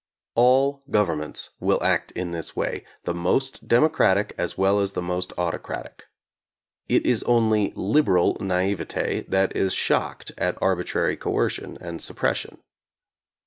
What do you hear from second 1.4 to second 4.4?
will act in this way, the most democratic